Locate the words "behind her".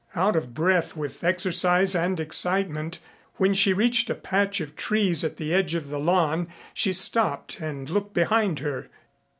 8.15-8.89